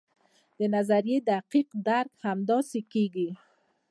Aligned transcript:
د 0.57 0.59
نظریې 0.75 1.17
دقیق 1.29 1.67
درک 1.87 2.09
همداسې 2.27 2.79
کیږي. 2.91 3.29